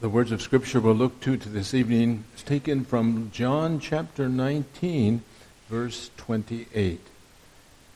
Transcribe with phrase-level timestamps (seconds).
[0.00, 4.28] The words of Scripture we'll look to, to this evening is taken from John chapter
[4.28, 5.24] 19,
[5.68, 7.00] verse 28.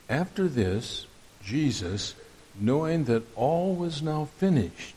[0.09, 1.07] After this,
[1.45, 2.17] Jesus,
[2.59, 4.97] knowing that all was now finished,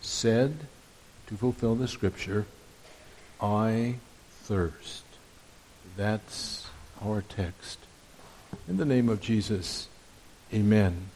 [0.00, 0.54] said,
[1.26, 2.46] to fulfill the Scripture,
[3.42, 3.96] I
[4.42, 5.02] thirst.
[5.96, 6.68] That's
[7.04, 7.80] our text.
[8.68, 9.88] In the name of Jesus,
[10.54, 11.08] amen.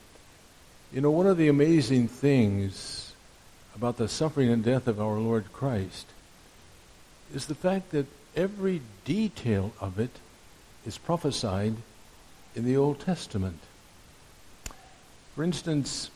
[0.92, 3.09] You know, one of the amazing things
[3.80, 6.06] about the suffering and death of our Lord Christ
[7.34, 8.04] is the fact that
[8.36, 10.10] every detail of it
[10.84, 11.76] is prophesied
[12.54, 13.58] in the Old Testament.
[15.34, 16.10] For instance,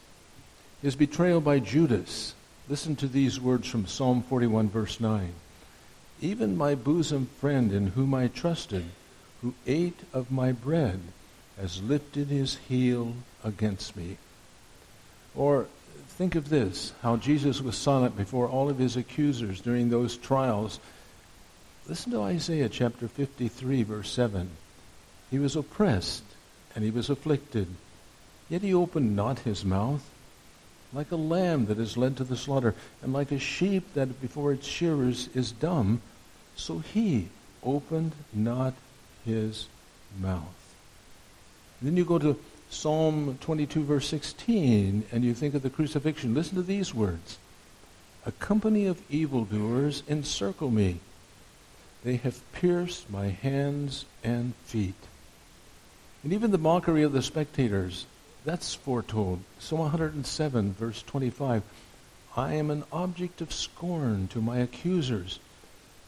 [0.82, 2.34] his betrayal by Judas.
[2.68, 5.32] Listen to these words from Psalm 41, verse 9.
[6.20, 8.84] Even my bosom friend in whom I trusted,
[9.40, 11.00] who ate of my bread,
[11.58, 14.18] has lifted his heel against me.
[15.34, 15.66] Or
[16.16, 20.78] Think of this how Jesus was silent before all of his accusers during those trials.
[21.88, 24.48] Listen to Isaiah chapter 53, verse 7.
[25.32, 26.22] He was oppressed
[26.74, 27.66] and he was afflicted,
[28.48, 30.08] yet he opened not his mouth.
[30.92, 34.52] Like a lamb that is led to the slaughter, and like a sheep that before
[34.52, 36.00] its shearers is dumb,
[36.54, 37.28] so he
[37.64, 38.74] opened not
[39.24, 39.66] his
[40.20, 40.76] mouth.
[41.82, 42.38] then you go to
[42.74, 47.38] Psalm 22, verse 16, and you think of the crucifixion, listen to these words
[48.26, 50.98] A company of evildoers encircle me.
[52.02, 54.96] They have pierced my hands and feet.
[56.24, 58.06] And even the mockery of the spectators,
[58.44, 59.40] that's foretold.
[59.60, 61.62] Psalm 107, verse 25.
[62.36, 65.38] I am an object of scorn to my accusers.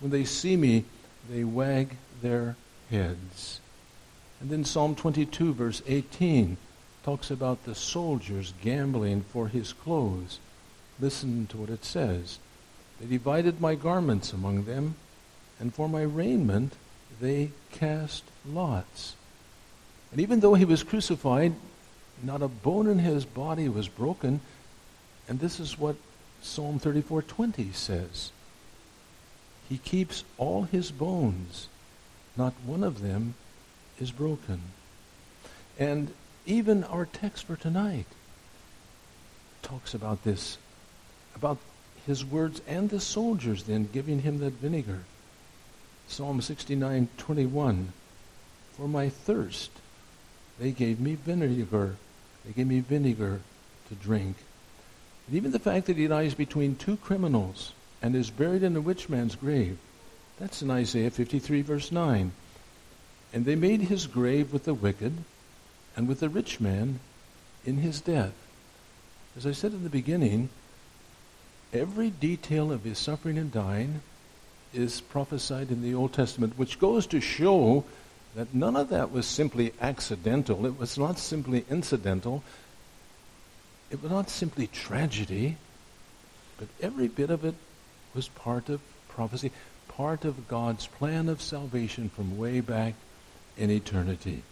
[0.00, 0.84] When they see me,
[1.30, 2.56] they wag their
[2.90, 3.60] heads.
[4.40, 6.56] And then Psalm 22, verse 18,
[7.02, 10.40] talks about the soldiers gambling for his clothes.
[11.00, 12.38] Listen to what it says.
[13.00, 14.96] They divided my garments among them,
[15.60, 16.74] and for my raiment
[17.20, 19.14] they cast lots.
[20.12, 21.54] And even though he was crucified,
[22.22, 24.40] not a bone in his body was broken.
[25.28, 25.96] And this is what
[26.42, 28.30] Psalm 34:20 says.
[29.68, 31.68] He keeps all his bones,
[32.36, 33.34] not one of them
[34.00, 34.60] is broken.
[35.78, 36.12] And
[36.46, 38.06] even our text for tonight
[39.62, 40.58] talks about this,
[41.34, 41.58] about
[42.06, 45.00] his words and the soldiers then giving him that vinegar.
[46.08, 47.92] Psalm 69, 21.
[48.76, 49.70] For my thirst,
[50.58, 51.96] they gave me vinegar.
[52.44, 53.40] They gave me vinegar
[53.88, 54.36] to drink.
[55.26, 58.80] And even the fact that he lies between two criminals and is buried in a
[58.80, 59.78] rich man's grave,
[60.38, 62.30] that's in Isaiah 53, verse 9.
[63.36, 65.12] And they made his grave with the wicked
[65.94, 67.00] and with the rich man
[67.66, 68.32] in his death.
[69.36, 70.48] As I said in the beginning,
[71.70, 74.00] every detail of his suffering and dying
[74.72, 77.84] is prophesied in the Old Testament, which goes to show
[78.34, 80.64] that none of that was simply accidental.
[80.64, 82.42] It was not simply incidental.
[83.90, 85.58] It was not simply tragedy,
[86.56, 87.56] but every bit of it
[88.14, 88.80] was part of
[89.10, 89.52] prophecy,
[89.88, 92.94] part of God's plan of salvation from way back
[93.56, 94.42] in eternity.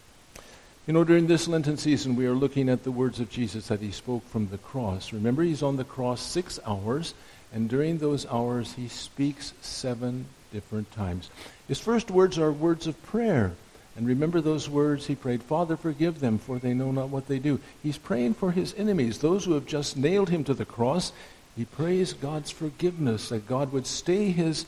[0.87, 3.81] You know, during this Lenten season, we are looking at the words of Jesus that
[3.81, 5.15] he spoke from the cross.
[5.15, 7.15] Remember, he's on the cross six hours,
[7.55, 11.31] and during those hours, he speaks seven different times.
[11.69, 13.53] His first words are words of prayer.
[13.97, 17.39] And remember those words he prayed, Father, forgive them, for they know not what they
[17.39, 17.61] do.
[17.83, 21.13] He's praying for his enemies, those who have just nailed him to the cross.
[21.57, 24.67] He prays God's forgiveness, that God would stay his,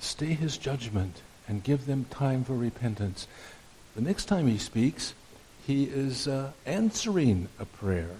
[0.00, 3.26] stay his judgment and give them time for repentance.
[3.96, 5.14] The next time he speaks,
[5.66, 8.16] he is uh, answering a prayer.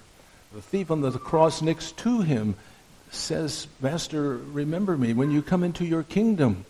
[0.53, 2.56] The thief on the cross next to him
[3.11, 6.65] says, Master, remember me when you come into your kingdom.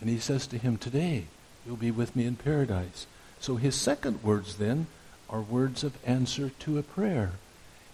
[0.00, 1.24] And he says to him, Today
[1.66, 3.06] you'll be with me in paradise.
[3.40, 4.86] So his second words then
[5.28, 7.32] are words of answer to a prayer.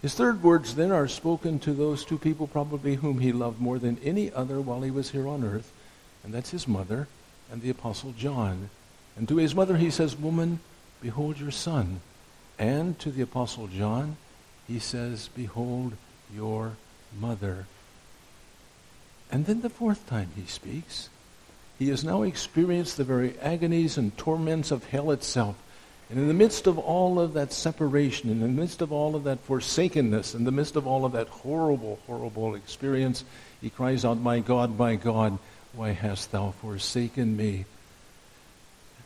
[0.01, 3.79] His third words then are spoken to those two people probably whom he loved more
[3.79, 5.73] than any other while he was here on earth,
[6.23, 7.09] and that's his mother
[7.51, 8.71] and the Apostle John.
[9.17, 10.61] And to his mother he says, Woman,
[11.01, 12.01] behold your son.
[12.59, 14.17] And to the Apostle John,
[14.67, 15.95] he says, Behold
[16.35, 16.77] your
[17.19, 17.67] mother.
[19.31, 21.09] And then the fourth time he speaks,
[21.79, 25.57] he has now experienced the very agonies and torments of hell itself.
[26.09, 29.25] And in the midst of all of that separation, in the midst of all of
[29.25, 33.25] that forsakenness, in the midst of all of that horrible, horrible experience,
[33.61, 35.39] he cries out, My God, my God,
[35.77, 37.67] why hast thou forsaken me?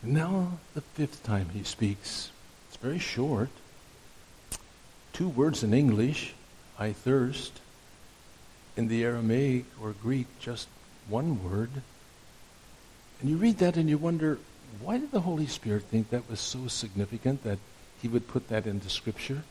[0.02, 2.30] Now, the fifth time he speaks,
[2.68, 3.50] it's very short.
[5.12, 6.34] Two words in English
[6.78, 7.60] I thirst.
[8.76, 10.66] in the Aramaic or Greek just
[11.08, 11.70] one word.
[13.20, 14.38] And you read that and you wonder,
[14.80, 17.58] why did the Holy Spirit think that was so significant that
[18.00, 19.42] he would put that into Scripture?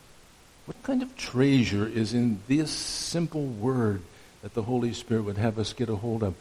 [0.66, 4.02] What kind of treasure is in this simple word
[4.42, 6.34] that the Holy Spirit would have us get a hold of?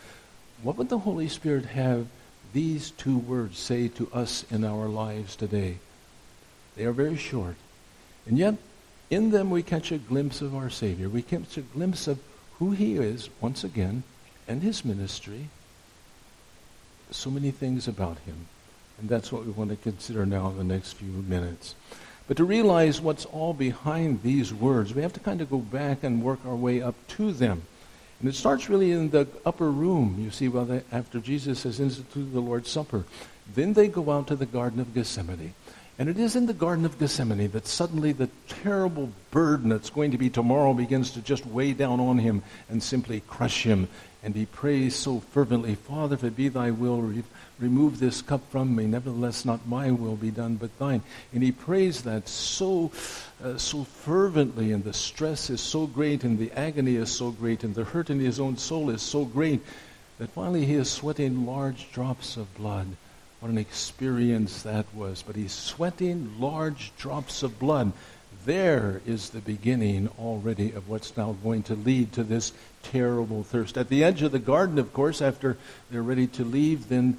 [0.63, 2.07] What would the Holy Spirit have
[2.53, 5.79] these two words say to us in our lives today?
[6.77, 7.57] They are very short.
[8.27, 8.57] And yet,
[9.09, 11.09] in them we catch a glimpse of our Savior.
[11.09, 12.19] We catch a glimpse of
[12.59, 14.03] who he is, once again,
[14.49, 15.49] and his ministry.
[17.11, 18.47] So many things about him.
[18.99, 21.77] And that's what we want to consider now in the next few minutes.
[22.27, 26.03] But to realize what's all behind these words, we have to kind of go back
[26.03, 27.63] and work our way up to them.
[28.21, 31.79] And it starts really in the upper room, you see, well, they, after Jesus has
[31.79, 33.05] instituted the Lord's Supper.
[33.55, 35.55] Then they go out to the Garden of Gethsemane.
[36.01, 40.13] And it is in the Garden of Gethsemane that suddenly the terrible burden that's going
[40.13, 43.89] to be tomorrow begins to just weigh down on him and simply crush him.
[44.23, 47.23] And he prays so fervently, Father, if it be thy will, re-
[47.61, 48.87] remove this cup from me.
[48.87, 51.03] Nevertheless, not my will be done, but thine.
[51.33, 52.91] And he prays that so,
[53.43, 57.63] uh, so fervently, and the stress is so great, and the agony is so great,
[57.63, 59.61] and the hurt in his own soul is so great,
[60.19, 62.89] that finally he is sweating large drops of blood.
[63.41, 65.23] What an experience that was.
[65.23, 67.93] But he's sweating large drops of blood.
[68.49, 73.77] There is the beginning already of what's now going to lead to this terrible thirst.
[73.77, 75.59] At the edge of the garden, of course, after
[75.91, 77.19] they're ready to leave, then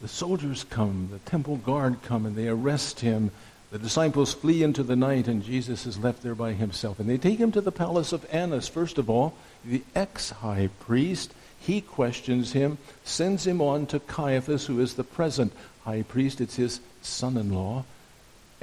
[0.00, 3.30] the soldiers come, the temple guard come, and they arrest him.
[3.72, 6.98] The disciples flee into the night, and Jesus is left there by himself.
[6.98, 9.34] And they take him to the palace of Annas, first of all,
[9.66, 11.34] the ex high priest.
[11.60, 15.52] He questions him, sends him on to Caiaphas, who is the present
[15.84, 16.40] high priest.
[16.40, 17.84] It's his son in law.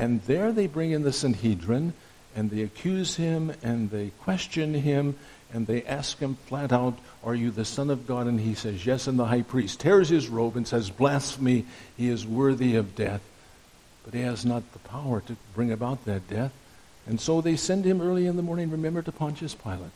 [0.02, 1.94] And there they bring in the Sanhedrin,
[2.36, 5.16] and they accuse him, and they question him,
[5.54, 8.26] and they ask him flat out, Are you the Son of God?
[8.26, 9.06] And he says, Yes.
[9.06, 11.66] And the high priest tears his robe and says, Blasphemy,
[11.96, 13.22] he is worthy of death.
[14.04, 16.52] But he has not the power to bring about that death.
[17.06, 19.92] And so they send him early in the morning, remember, to Pontius Pilate.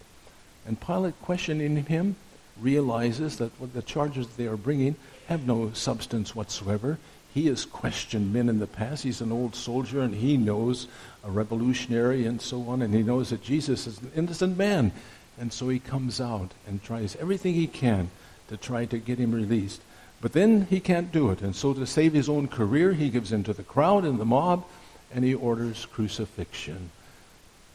[0.68, 2.16] And Pilate, questioning him,
[2.62, 4.98] realizes that what the charges they are bringing
[5.30, 7.00] have no substance whatsoever.
[7.36, 9.04] He has questioned men in the past.
[9.04, 10.88] He's an old soldier and he knows
[11.22, 14.94] a revolutionary and so on, and he knows that Jesus is an innocent man.
[15.38, 18.10] And so he comes out and tries everything he can
[18.48, 19.82] to try to get him released.
[20.22, 21.42] But then he can't do it.
[21.42, 24.24] And so to save his own career, he gives in to the crowd and the
[24.24, 24.66] mob,
[25.14, 26.90] and he orders crucifixion.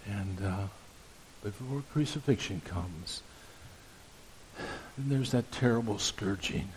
[0.07, 0.67] And uh,
[1.45, 3.23] before crucifixion comes,
[4.97, 6.71] then there's that terrible scourging,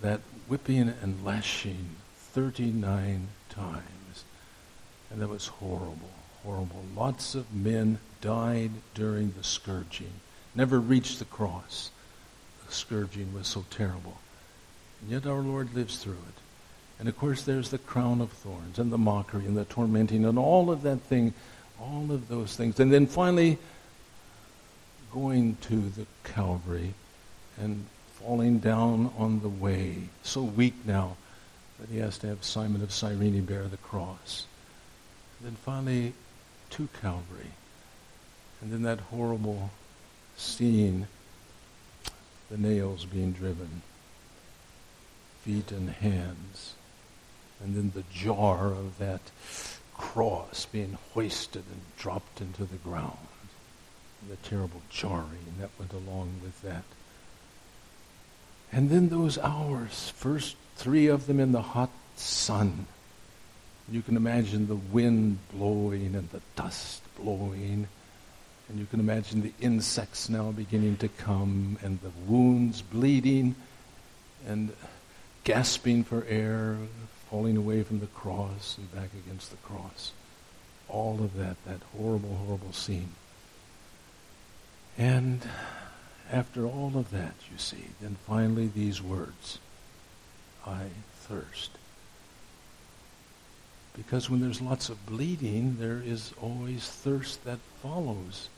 [0.00, 1.96] that whipping and lashing
[2.32, 4.24] 39 times.
[5.10, 6.10] And that was horrible,
[6.42, 6.84] horrible.
[6.94, 10.12] Lots of men died during the scourging,
[10.54, 11.90] never reached the cross.
[12.66, 14.18] The scourging was so terrible.
[15.00, 16.40] And yet our Lord lives through it.
[16.98, 20.38] And of course, there's the crown of thorns and the mockery and the tormenting and
[20.38, 21.34] all of that thing,
[21.80, 22.80] all of those things.
[22.80, 23.58] And then finally,
[25.12, 26.94] going to the Calvary
[27.58, 27.86] and
[28.20, 31.16] falling down on the way, so weak now
[31.78, 34.46] that he has to have Simon of Cyrene bear the cross.
[35.38, 36.14] And then finally
[36.70, 37.52] to Calvary.
[38.60, 39.70] And then that horrible
[40.36, 41.08] scene,
[42.50, 43.82] the nails being driven,
[45.42, 46.74] feet and hands,
[47.62, 49.20] and then the jar of that
[49.94, 53.16] cross being hoisted and dropped into the ground,
[54.20, 56.84] and the terrible jarring that went along with that.
[58.72, 62.86] And then those hours, first three of them in the hot sun.
[63.90, 67.88] You can imagine the wind blowing and the dust blowing.
[68.68, 73.54] And you can imagine the insects now beginning to come and the wounds bleeding
[74.46, 74.72] and
[75.44, 76.76] gasping for air,
[77.30, 80.12] falling away from the cross and back against the cross.
[80.88, 83.10] All of that, that horrible, horrible scene.
[84.98, 85.42] And
[86.32, 89.58] after all of that, you see, then finally these words
[90.66, 90.86] I
[91.20, 91.70] thirst.
[93.94, 98.48] Because when there's lots of bleeding, there is always thirst that follows.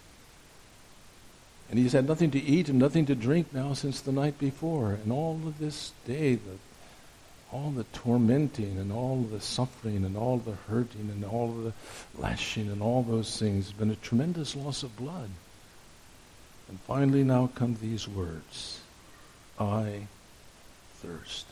[1.70, 4.92] And he's had nothing to eat and nothing to drink now since the night before.
[4.92, 6.56] And all of this day, the,
[7.52, 11.72] all the tormenting and all the suffering and all the hurting and all the
[12.16, 15.28] lashing and all those things has been a tremendous loss of blood.
[16.68, 18.80] And finally, now come these words
[19.58, 20.06] I
[20.96, 21.46] thirst.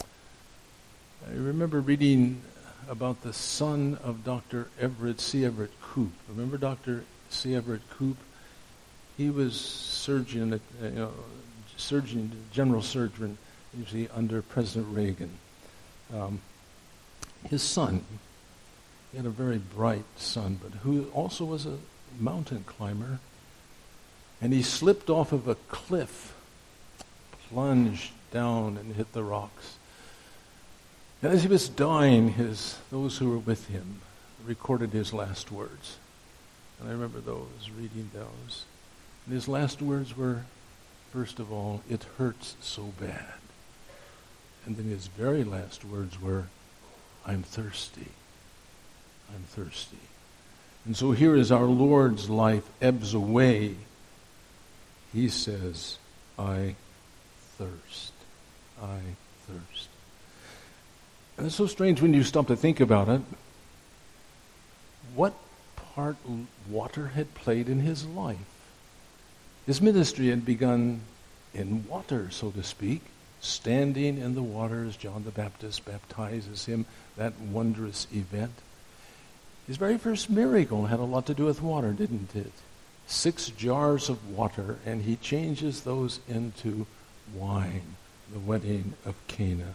[0.00, 2.42] I remember reading
[2.88, 4.68] about the son of Dr.
[4.78, 5.44] Everett C.
[5.44, 6.12] Everett Koop.
[6.28, 7.04] Remember Dr.
[7.30, 7.54] C.
[7.54, 8.16] Everett Koop?
[9.16, 11.12] he was surgeon, at, uh, you know,
[11.76, 13.38] surgeon, general surgeon,
[13.76, 15.30] usually under President Reagan.
[16.12, 16.40] Um,
[17.48, 18.04] his son,
[19.10, 21.78] he had a very bright son, but who also was a
[22.18, 23.20] mountain climber,
[24.44, 26.34] and he slipped off of a cliff,
[27.48, 29.78] plunged down and hit the rocks.
[31.22, 34.02] And as he was dying, his, those who were with him
[34.44, 35.96] recorded his last words.
[36.78, 38.66] And I remember those, reading those.
[39.24, 40.42] And his last words were,
[41.10, 43.40] first of all, it hurts so bad.
[44.66, 46.48] And then his very last words were,
[47.24, 48.08] I'm thirsty.
[49.34, 49.96] I'm thirsty.
[50.84, 53.76] And so here is our Lord's life ebbs away,
[55.14, 55.96] he says,
[56.38, 56.74] I
[57.56, 58.12] thirst.
[58.82, 58.98] I
[59.46, 59.88] thirst.
[61.38, 63.20] And it's so strange when you stop to think about it.
[65.14, 65.34] What
[65.76, 66.16] part
[66.68, 68.38] water had played in his life?
[69.66, 71.00] His ministry had begun
[71.54, 73.02] in water, so to speak,
[73.40, 78.54] standing in the water as John the Baptist baptizes him, that wondrous event.
[79.68, 82.52] His very first miracle had a lot to do with water, didn't it?
[83.06, 86.86] Six jars of water, and he changes those into
[87.34, 87.96] wine,
[88.32, 89.74] the wedding of Cana.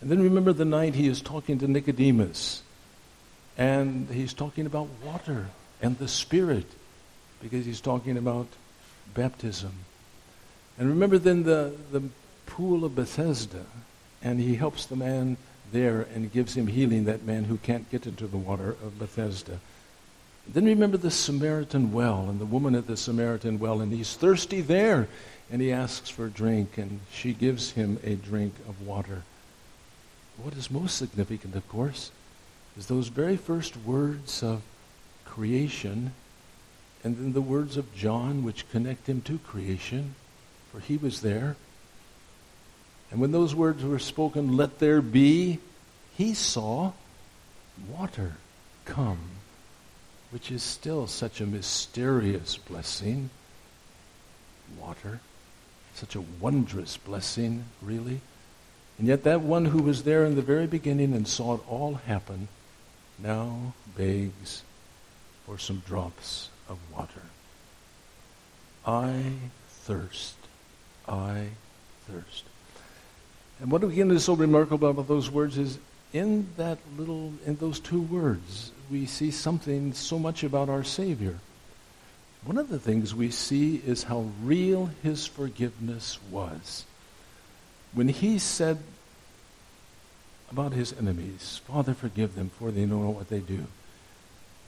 [0.00, 2.62] And then remember the night he is talking to Nicodemus,
[3.56, 5.46] and he's talking about water
[5.80, 6.66] and the Spirit,
[7.40, 8.46] because he's talking about
[9.14, 9.72] baptism.
[10.78, 12.02] And remember then the, the
[12.46, 13.66] pool of Bethesda,
[14.22, 15.36] and he helps the man
[15.70, 19.60] there and gives him healing, that man who can't get into the water of Bethesda.
[20.46, 24.60] Then remember the Samaritan well and the woman at the Samaritan well, and he's thirsty
[24.60, 25.08] there,
[25.50, 29.22] and he asks for a drink, and she gives him a drink of water.
[30.36, 32.10] What is most significant, of course,
[32.76, 34.62] is those very first words of
[35.24, 36.12] creation,
[37.04, 40.14] and then the words of John, which connect him to creation,
[40.70, 41.56] for he was there.
[43.10, 45.58] And when those words were spoken, let there be,
[46.16, 46.92] he saw
[47.88, 48.36] water
[48.84, 49.18] come,
[50.32, 53.28] which is still such a mysterious blessing.
[54.80, 55.20] Water,
[55.94, 58.20] such a wondrous blessing, really.
[58.98, 61.94] And yet, that one who was there in the very beginning and saw it all
[62.06, 62.48] happen
[63.18, 64.62] now begs
[65.44, 67.22] for some drops of water.
[68.86, 69.32] I
[69.68, 70.34] thirst.
[71.06, 71.48] I
[72.08, 72.44] thirst.
[73.60, 75.78] And what again is so remarkable about those words is
[76.12, 81.38] in that little, in those two words, we see something so much about our Savior.
[82.44, 86.84] One of the things we see is how real his forgiveness was.
[87.92, 88.78] When he said
[90.50, 93.64] about his enemies, Father, forgive them, for they know what they do.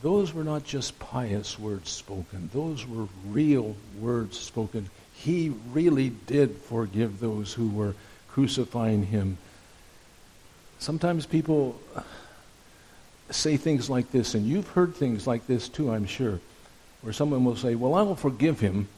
[0.03, 4.89] Those were not just pious words spoken, those were real words spoken.
[5.15, 7.95] He really did forgive those who were
[8.29, 9.39] crucifying him.
[10.85, 11.81] Sometimes people
[13.31, 16.41] say things like this, and you've heard things like this too, I'm sure,
[17.01, 18.89] where someone will say, Well, I will forgive him,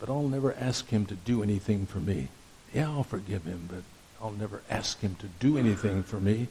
[0.00, 2.28] but I'll never ask him to do anything for me.
[2.72, 3.82] Yeah, I'll forgive him, but
[4.24, 6.48] I'll never ask him to do anything for me.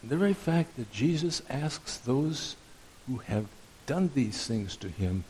[0.00, 2.56] And the very fact that Jesus asks those
[3.06, 3.48] who have
[3.84, 5.24] done these things to him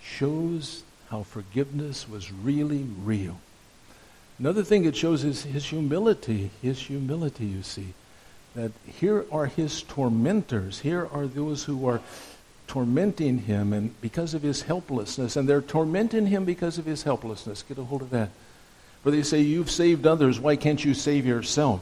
[0.00, 3.40] shows how forgiveness was really real.
[4.38, 6.50] Another thing it shows is his humility.
[6.60, 7.94] His humility, you see.
[8.54, 10.80] That here are his tormentors.
[10.80, 12.00] Here are those who are
[12.66, 15.36] tormenting him and because of his helplessness.
[15.36, 17.62] And they're tormenting him because of his helplessness.
[17.62, 18.30] Get a hold of that.
[19.02, 20.40] For they say, You've saved others.
[20.40, 21.80] Why can't you save yourself?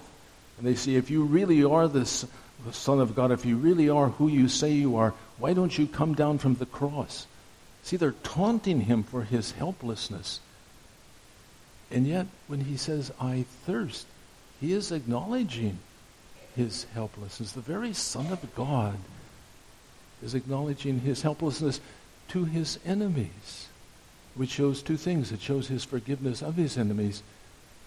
[0.59, 4.09] And they say, If you really are the Son of God, if you really are
[4.09, 7.27] who you say you are, why don't you come down from the cross?
[7.83, 10.41] See, they're taunting him for his helplessness.
[11.91, 14.07] And yet, when he says, I thirst,
[14.61, 15.79] he is acknowledging
[16.55, 17.53] his helplessness.
[17.53, 18.97] The very Son of God
[20.23, 21.81] is acknowledging his helplessness
[22.29, 23.69] to his enemies,
[24.35, 25.33] which shows two things.
[25.33, 27.23] It shows his forgiveness of his enemies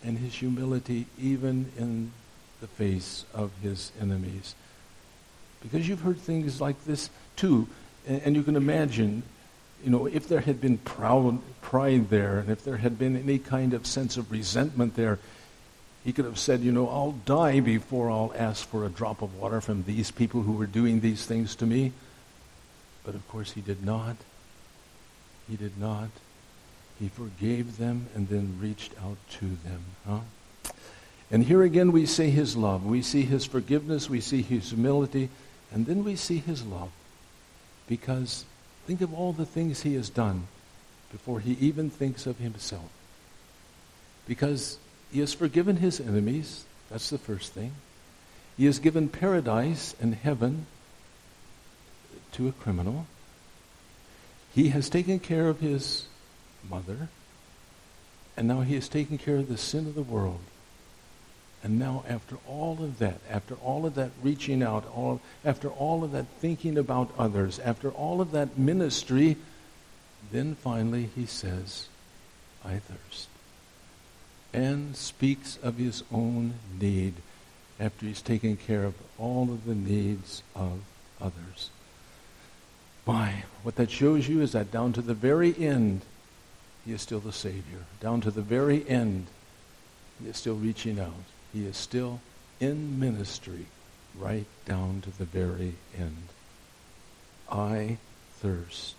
[0.04, 2.12] and his humility even in
[2.60, 4.56] the face of his enemies.
[5.62, 7.68] Because you've heard things like this too,
[8.06, 9.24] and, and you can imagine
[9.84, 13.40] you know, if there had been proud, pride there, and if there had been any
[13.40, 15.20] kind of sense of resentment there,
[16.04, 19.36] he could have said, you know, I'll die before I'll ask for a drop of
[19.36, 21.94] water from these people who were doing these things to me.
[23.04, 24.18] But of course, he did not.
[25.50, 26.10] He did not.
[27.00, 29.84] He forgave them and then reached out to them.
[30.08, 30.74] Huh?
[31.32, 32.86] And here again, we see his love.
[32.86, 34.10] We see his forgiveness.
[34.10, 35.30] We see his humility.
[35.72, 36.92] And then we see his love.
[37.88, 38.46] Because
[38.86, 40.48] Think of all the things he has done
[41.12, 42.90] before he even thinks of himself.
[44.28, 44.78] Because
[45.12, 47.74] he has forgiven his enemies, that's the first thing.
[48.58, 50.66] He has given paradise and heaven
[52.34, 53.08] to a criminal.
[54.54, 56.08] He has taken care of his
[56.70, 57.10] mother,
[58.36, 60.40] and now he has taken care of the sin of the world.
[61.63, 66.03] And now, after all of that, after all of that reaching out, all, after all
[66.03, 69.38] of that thinking about others, after all of that ministry,
[70.32, 71.88] then finally he says,
[72.65, 73.29] I thirst.
[74.53, 77.13] And speaks of his own need
[77.79, 80.82] after he's taken care of all of the needs of
[81.22, 81.70] others.
[83.05, 83.46] Why?
[83.63, 86.01] What that shows you is that down to the very end,
[86.86, 87.86] he is still the Savior.
[88.01, 89.27] Down to the very end,
[90.22, 91.13] he is still reaching out.
[91.54, 92.20] He is still
[92.60, 93.68] in ministry
[94.18, 96.30] right down to the very end.
[97.50, 97.98] I
[98.40, 98.96] thirst.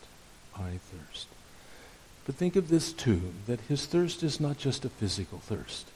[0.56, 1.26] I thirst.
[2.24, 5.88] But think of this too, that his thirst is not just a physical thirst.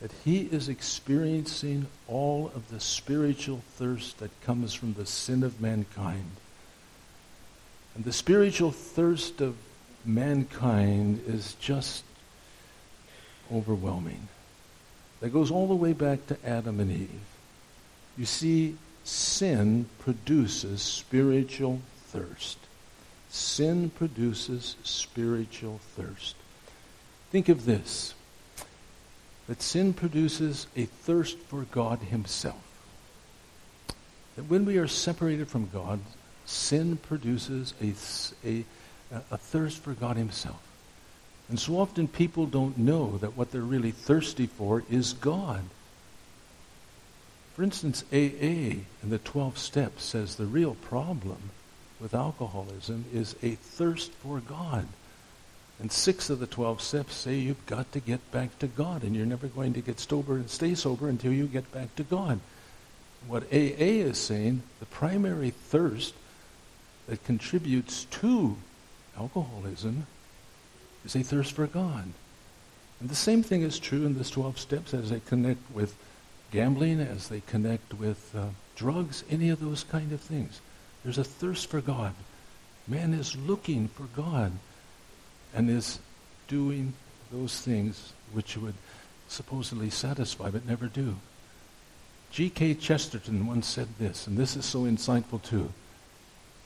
[0.00, 5.60] That he is experiencing all of the spiritual thirst that comes from the sin of
[5.60, 6.32] mankind.
[7.94, 9.56] And the spiritual thirst of
[10.04, 12.04] mankind is just
[13.52, 14.28] overwhelming
[15.20, 17.10] that goes all the way back to Adam and Eve.
[18.16, 22.58] You see, sin produces spiritual thirst.
[23.30, 26.36] Sin produces spiritual thirst.
[27.30, 28.14] Think of this
[29.48, 32.62] that sin produces a thirst for God Himself.
[34.36, 36.00] That when we are separated from God,
[36.44, 37.94] sin produces a,
[38.46, 38.64] a,
[39.30, 40.60] a thirst for God Himself.
[41.48, 45.62] And so often people don't know that what they're really thirsty for is God.
[47.54, 51.50] For instance, AA in the 12 steps says the real problem
[52.00, 54.86] with alcoholism is a thirst for God.
[55.80, 59.16] And six of the 12 steps say you've got to get back to God, and
[59.16, 62.40] you're never going to get sober and stay sober until you get back to God.
[63.26, 66.14] What AA is saying, the primary thirst
[67.06, 68.56] that contributes to
[69.16, 70.06] alcoholism
[71.08, 72.04] is a thirst for God.
[73.00, 75.96] And the same thing is true in this 12 steps as they connect with
[76.50, 80.60] gambling, as they connect with uh, drugs, any of those kind of things.
[81.02, 82.14] There's a thirst for God.
[82.86, 84.52] Man is looking for God
[85.54, 85.98] and is
[86.46, 86.92] doing
[87.32, 88.74] those things which would
[89.28, 91.16] supposedly satisfy but never do.
[92.32, 92.74] G.K.
[92.74, 95.72] Chesterton once said this, and this is so insightful too.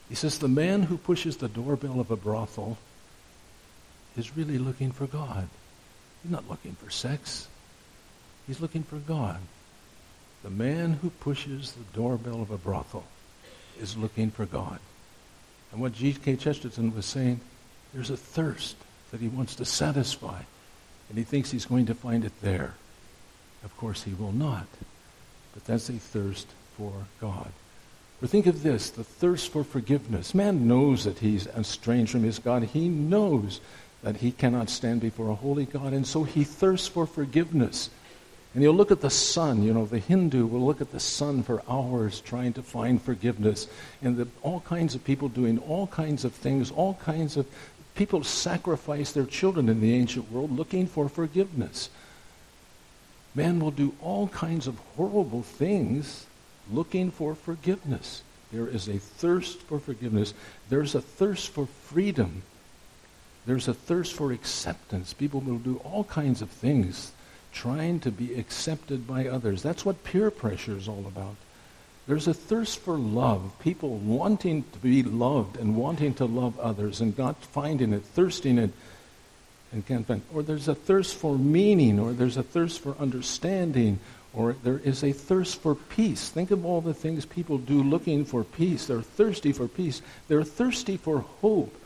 [0.09, 2.79] He says, The man who pushes the doorbell of a brothel
[4.17, 5.49] is really looking for God.
[6.23, 7.49] He's not looking for sex.
[8.47, 9.39] He's looking for God.
[10.43, 13.05] The man who pushes the doorbell of a brothel
[13.81, 14.79] is looking for God.
[15.71, 16.37] And what G.K.
[16.37, 17.41] Chesterton was saying,
[17.95, 18.77] there's a thirst
[19.11, 20.41] that he wants to satisfy,
[21.09, 22.75] and he thinks he's going to find it there.
[23.65, 24.67] Of course, he will not.
[25.55, 27.53] But that's a thirst for God.
[28.23, 30.35] Or think of this the thirst for forgiveness.
[30.35, 32.63] Man knows that he's estranged from his God.
[32.63, 33.61] He knows
[34.03, 37.91] that he cannot stand before a holy God, and so he thirsts for forgiveness.
[38.55, 41.43] And you'll look at the sun, you know, the Hindu will look at the sun
[41.43, 43.67] for hours trying to find forgiveness.
[44.03, 47.47] And the, all kinds of people doing all kinds of things, all kinds of
[47.95, 51.89] people sacrifice their children in the ancient world looking for forgiveness.
[53.35, 56.27] Man will do all kinds of horrible things
[56.71, 58.23] looking for forgiveness.
[58.53, 60.35] There is a thirst for forgiveness.
[60.69, 62.43] There's a thirst for freedom
[63.47, 65.13] there's a thirst for acceptance.
[65.13, 67.13] People will do all kinds of things
[67.53, 69.63] trying to be accepted by others.
[69.63, 71.37] That's what peer pressure is all about.
[72.07, 77.01] There's a thirst for love, people wanting to be loved and wanting to love others
[77.01, 78.71] and not finding it, thirsting it,
[79.73, 80.23] and can't find.
[80.35, 84.01] Or there's a thirst for meaning, or there's a thirst for understanding,
[84.35, 86.29] or there is a thirst for peace.
[86.29, 88.87] Think of all the things people do looking for peace.
[88.87, 90.03] They're thirsty for peace.
[90.29, 91.77] They're thirsty for hope.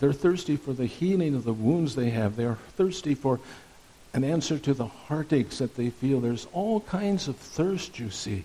[0.00, 2.36] They're thirsty for the healing of the wounds they have.
[2.36, 3.40] They're thirsty for
[4.12, 6.20] an answer to the heartaches that they feel.
[6.20, 8.44] There's all kinds of thirst, you see.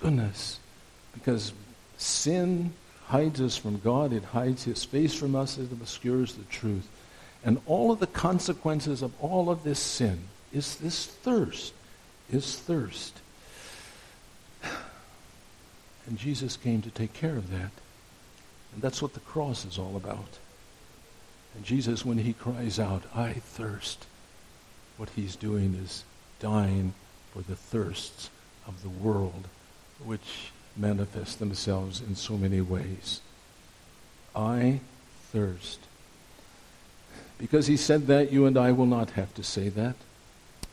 [0.00, 0.58] Goodness.
[1.14, 1.52] Because
[1.96, 2.72] sin
[3.06, 6.86] hides us from God, it hides his face from us, it obscures the truth.
[7.44, 10.18] And all of the consequences of all of this sin
[10.52, 11.72] is this thirst,
[12.30, 13.20] is thirst.
[16.06, 17.70] And Jesus came to take care of that.
[18.72, 20.38] And that's what the cross is all about.
[21.54, 24.06] And Jesus, when he cries out, I thirst,
[24.96, 26.04] what he's doing is
[26.40, 26.94] dying
[27.32, 28.30] for the thirsts
[28.66, 29.48] of the world,
[30.04, 33.20] which manifest themselves in so many ways.
[34.36, 34.80] I
[35.32, 35.80] thirst.
[37.38, 39.96] Because he said that, you and I will not have to say that,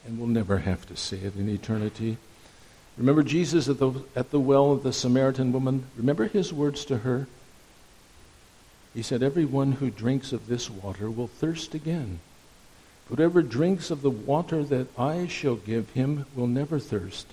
[0.05, 2.17] and will never have to say it in eternity.
[2.97, 5.85] Remember Jesus at the, at the well of the Samaritan woman?
[5.97, 7.27] Remember his words to her?
[8.95, 12.19] He said, Everyone who drinks of this water will thirst again.
[13.09, 17.27] Whoever drinks of the water that I shall give him will never thirst.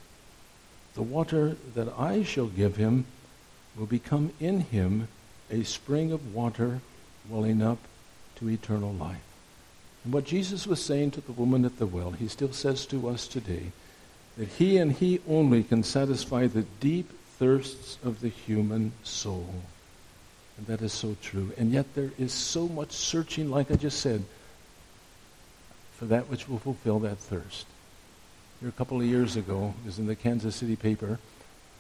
[0.95, 3.07] The water that I shall give him
[3.77, 5.07] will become in him
[5.51, 6.81] a spring of water
[7.29, 7.79] welling up
[8.37, 9.23] to eternal life.
[10.05, 13.09] And what Jesus was saying to the woman at the well, he still says to
[13.09, 13.71] us today
[14.37, 19.63] that he and he only can satisfy the deep thirsts of the human soul.
[20.59, 21.53] And that is so true.
[21.57, 24.25] And yet there is so much searching, like I just said,
[25.99, 27.67] for that which will fulfill that thirst.
[28.61, 31.19] Here a couple of years ago, it was in the Kansas City paper,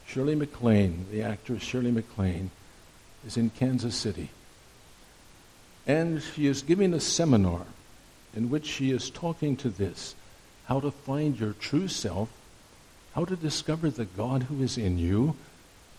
[0.06, 2.50] Shirley MacLaine, the actress Shirley MacLaine,
[3.26, 4.30] is in Kansas City.
[5.86, 7.62] And she is giving a seminar
[8.34, 10.14] in which she is talking to this
[10.66, 12.28] how to find your true self,
[13.14, 15.36] how to discover the God who is in you,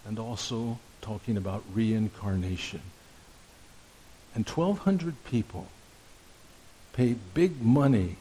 [0.05, 2.81] and also talking about reincarnation.
[4.33, 5.67] And 1,200 people
[6.93, 8.15] pay big money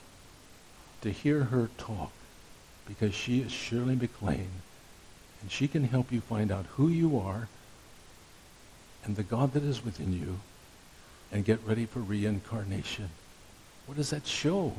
[1.01, 2.13] to hear her talk
[2.87, 4.61] because she is Shirley MacLaine.
[5.41, 7.49] And she can help you find out who you are
[9.05, 10.41] and the God that is within you
[11.33, 13.09] and get ready for reincarnation.
[13.87, 14.75] What does that show?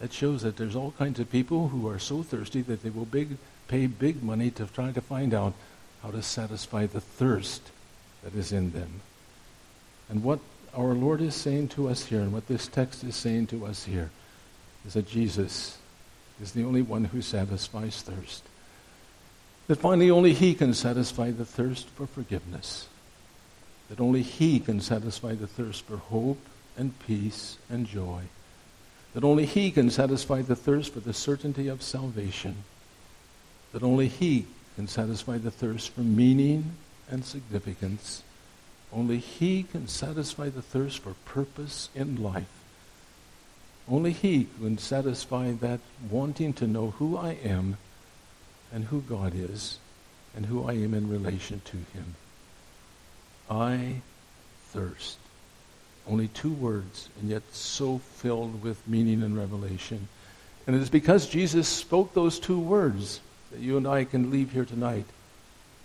[0.00, 3.04] That shows that there's all kinds of people who are so thirsty that they will
[3.04, 3.36] big,
[3.68, 5.54] pay big money to try to find out
[6.02, 7.70] how to satisfy the thirst
[8.24, 9.00] that is in them.
[10.08, 10.40] And what
[10.74, 13.84] our Lord is saying to us here, and what this text is saying to us
[13.84, 14.10] here,
[14.86, 15.78] is that Jesus
[16.40, 18.42] is the only one who satisfies thirst.
[19.68, 22.88] That finally only He can satisfy the thirst for forgiveness.
[23.88, 26.40] That only He can satisfy the thirst for hope
[26.76, 28.22] and peace and joy.
[29.14, 32.56] That only He can satisfy the thirst for the certainty of salvation.
[33.72, 36.72] That only He can satisfy the thirst for meaning
[37.10, 38.22] and significance.
[38.92, 42.64] Only He can satisfy the thirst for purpose in life.
[43.88, 45.80] Only He can satisfy that
[46.10, 47.76] wanting to know who I am
[48.72, 49.78] and who God is
[50.34, 52.14] and who I am in relation to Him.
[53.50, 54.02] I
[54.68, 55.18] thirst.
[56.08, 60.08] Only two words, and yet so filled with meaning and revelation.
[60.66, 63.20] And it is because Jesus spoke those two words
[63.52, 65.04] that you and I can leave here tonight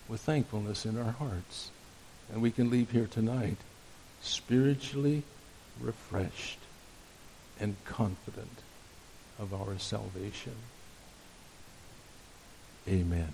[0.08, 1.70] with thankfulness in our hearts.
[2.32, 3.58] And we can leave here tonight
[4.22, 5.24] spiritually
[5.80, 6.60] refreshed
[7.60, 8.62] and confident
[9.38, 10.56] of our salvation.
[12.88, 13.34] Amen.